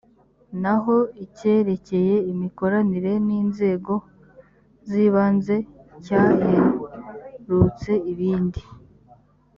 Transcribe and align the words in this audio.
naho 0.61 0.95
icyerekeye 1.25 2.15
imikoranire 2.31 3.13
n’inzego 3.27 3.93
z’ibanze 4.89 5.55
cyaherutse 6.03 7.91
ibindi 8.11 8.61